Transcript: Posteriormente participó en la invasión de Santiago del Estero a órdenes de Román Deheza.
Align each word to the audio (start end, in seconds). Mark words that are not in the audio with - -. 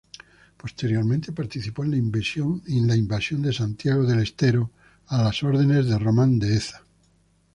Posteriormente 0.57 1.31
participó 1.31 1.83
en 1.83 1.91
la 1.91 2.95
invasión 2.95 3.41
de 3.43 3.53
Santiago 3.53 4.01
del 4.03 4.21
Estero 4.21 4.71
a 5.05 5.31
órdenes 5.43 5.85
de 5.89 5.99
Román 5.99 6.39
Deheza. 6.39 6.81